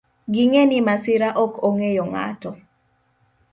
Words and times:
Ging'e 0.33 0.63
ni 0.67 0.79
masira 0.87 1.29
ok 1.43 1.53
ong'eyo 1.67 2.03
ng'ato. 2.11 2.49